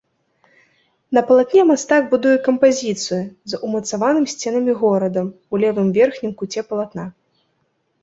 [1.17, 3.21] На палатне мастак будуе кампазіцыю
[3.55, 7.05] з умацаваным сценамі горадам у левым верхнім куце палатна.